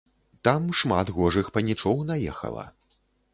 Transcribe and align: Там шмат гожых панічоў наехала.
Там 0.47 0.63
шмат 0.79 1.11
гожых 1.17 1.51
панічоў 1.59 2.01
наехала. 2.09 2.65